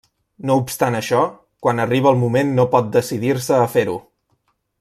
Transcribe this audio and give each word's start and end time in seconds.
No 0.49 0.53
obstant 0.61 0.97
això, 0.99 1.19
quan 1.67 1.83
arriba 1.85 2.13
el 2.13 2.19
moment 2.23 2.57
no 2.61 2.67
pot 2.75 2.91
decidir-se 2.99 3.63
a 3.67 3.73
fer-ho. 3.79 3.99